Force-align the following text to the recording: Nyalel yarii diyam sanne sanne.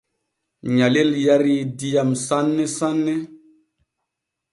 Nyalel 0.75 1.11
yarii 1.25 1.63
diyam 1.79 2.11
sanne 2.25 2.65
sanne. 2.77 3.15